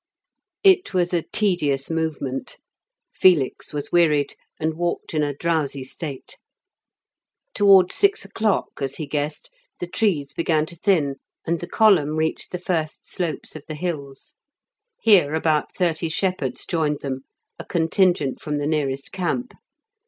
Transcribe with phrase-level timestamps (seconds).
[0.63, 2.57] It was a tedious movement.
[3.13, 6.39] Felix was wearied, and walked in a drowsy state.
[7.53, 12.51] Towards six o'clock, as he guessed, the trees began to thin, and the column reached
[12.51, 14.33] the first slopes of the hills.
[15.03, 17.21] Here about thirty shepherds joined them,
[17.59, 19.53] a contingent from the nearest camp.